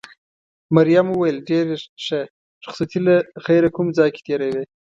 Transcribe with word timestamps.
مريم 0.75 1.07
وویل: 1.11 1.37
ډېر 1.49 1.65
ښه، 2.03 2.19
رخصتي 2.65 2.99
له 3.07 3.15
خیره 3.43 3.69
کوم 3.75 3.87
ځای 3.97 4.09
کې 4.15 4.21
تېروې؟ 4.27 4.63